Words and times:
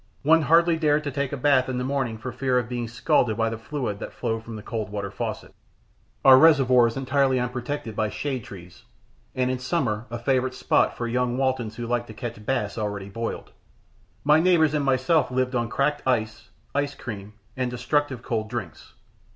One 0.23 0.41
hardly 0.41 0.77
dared 0.77 1.03
take 1.13 1.31
a 1.31 1.37
bath 1.37 1.69
in 1.69 1.77
the 1.77 1.83
morning 1.83 2.17
for 2.17 2.31
fear 2.31 2.57
of 2.57 2.67
being 2.67 2.87
scalded 2.87 3.37
by 3.37 3.51
the 3.51 3.57
fluid 3.59 3.99
that 3.99 4.13
flowed 4.13 4.43
from 4.43 4.55
the 4.55 4.63
cold 4.63 4.89
water 4.89 5.11
faucet 5.11 5.53
our 6.25 6.39
reservoir 6.39 6.87
is 6.87 6.97
entirely 6.97 7.39
unprotected 7.39 7.95
by 7.95 8.09
shade 8.09 8.43
trees, 8.43 8.85
and 9.35 9.51
in 9.51 9.59
summer 9.59 10.07
a 10.09 10.17
favorite 10.17 10.55
spot 10.55 10.97
for 10.97 11.07
young 11.07 11.37
Waltons 11.37 11.75
who 11.75 11.85
like 11.85 12.07
to 12.07 12.15
catch 12.15 12.43
bass 12.43 12.79
already 12.79 13.09
boiled 13.09 13.51
my 14.23 14.39
neighbors 14.39 14.73
and 14.73 14.83
myself 14.83 15.29
lived 15.29 15.53
on 15.53 15.69
cracked 15.69 16.01
ice, 16.07 16.49
ice 16.73 16.95
cream, 16.95 17.33
and 17.55 17.69
destructive 17.69 18.23
cold 18.23 18.49
drinks. 18.49 18.95